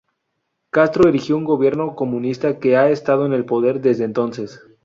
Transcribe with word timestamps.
Castro 0.71 1.07
erigió 1.07 1.37
un 1.37 1.43
gobierno 1.43 1.95
comunista 1.95 2.57
que 2.57 2.75
ha 2.75 2.89
estado 2.89 3.27
en 3.27 3.33
el 3.33 3.45
poder 3.45 3.81
desde 3.81 4.03
entonces. 4.05 4.59